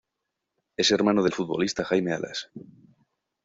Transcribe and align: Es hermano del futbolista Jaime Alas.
Es 0.77 0.89
hermano 0.89 1.21
del 1.21 1.31
futbolista 1.31 1.85
Jaime 1.85 2.11
Alas. 2.13 2.49